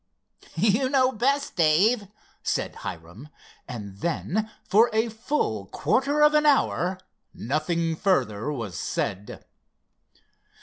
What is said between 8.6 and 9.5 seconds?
said.